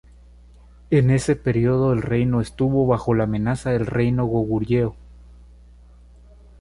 [0.89, 4.95] En ese periodo el reino estuvo bajo la amenaza del reino Goguryeo.